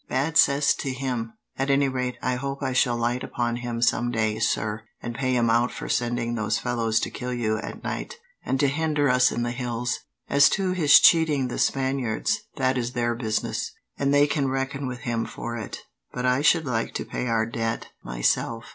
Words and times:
"Bad 0.09 0.35
cess 0.35 0.73
to 0.77 0.89
him! 0.89 1.33
At 1.59 1.69
any 1.69 1.87
rate, 1.87 2.17
I 2.23 2.33
hope 2.33 2.63
I 2.63 2.73
shall 2.73 2.97
light 2.97 3.23
upon 3.23 3.57
him 3.57 3.83
some 3.83 4.09
day, 4.09 4.39
sir, 4.39 4.81
and 4.99 5.13
pay 5.13 5.35
him 5.35 5.47
out 5.51 5.71
for 5.71 5.87
sending 5.87 6.33
those 6.33 6.57
fellows 6.57 6.99
to 7.01 7.11
kill 7.11 7.31
you 7.35 7.59
at 7.59 7.83
night, 7.83 8.15
and 8.43 8.59
to 8.61 8.67
hinder 8.67 9.09
us 9.11 9.31
in 9.31 9.43
the 9.43 9.51
hills. 9.51 9.99
As 10.27 10.49
to 10.57 10.71
his 10.71 10.99
cheating 10.99 11.49
the 11.49 11.59
Spaniards, 11.59 12.39
that 12.55 12.79
is 12.79 12.93
their 12.93 13.13
business, 13.13 13.73
and 13.95 14.11
they 14.11 14.25
can 14.25 14.47
reckon 14.47 14.87
with 14.87 15.01
him 15.01 15.23
for 15.23 15.55
it; 15.55 15.83
but 16.11 16.25
I 16.25 16.41
should 16.41 16.65
like 16.65 16.95
to 16.95 17.05
pay 17.05 17.27
our 17.27 17.45
debt 17.45 17.89
myself." 18.01 18.65